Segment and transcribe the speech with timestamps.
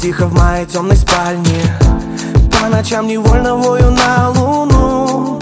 [0.00, 1.60] тихо в моей темной спальне.
[2.50, 5.38] По ночам невольно вою на луну.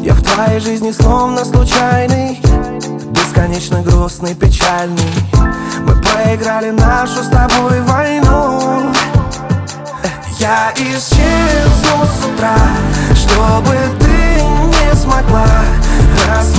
[0.00, 2.40] Я в твоей жизни словно случайный
[3.10, 5.12] Бесконечно грустный, печальный.
[5.86, 8.92] Мы проиграли нашу с тобой войну.
[10.38, 12.56] Я исчезну с утра
[13.14, 15.46] Чтобы ты не смогла
[16.28, 16.55] Рассмотреть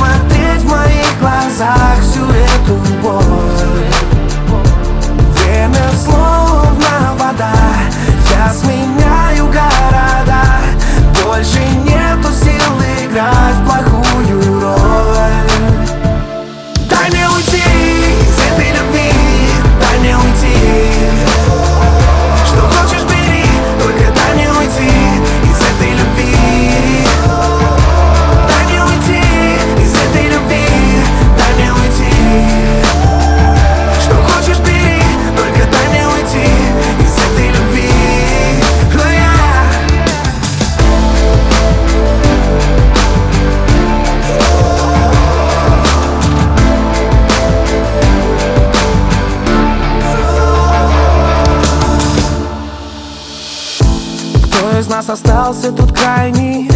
[54.97, 56.71] нас остался тут крайний?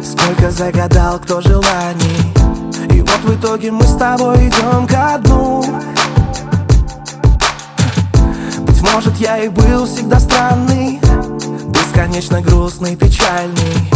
[0.00, 2.32] Сколько загадал кто желаний?
[2.92, 5.64] И вот в итоге мы с тобой идем ко дну
[8.60, 11.00] Быть может я и был всегда странный
[11.72, 13.90] Бесконечно грустный, печальный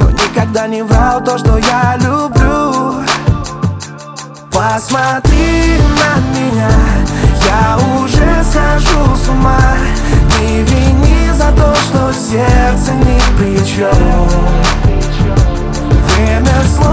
[0.00, 2.94] Но никогда не врал то, что я люблю
[4.50, 6.70] Посмотри на меня,
[12.28, 14.28] сердце ни при чем
[16.14, 16.87] Время словно